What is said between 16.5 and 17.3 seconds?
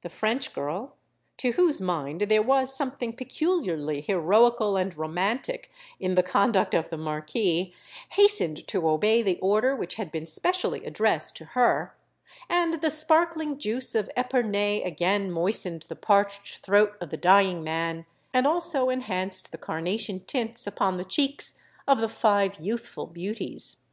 throat of the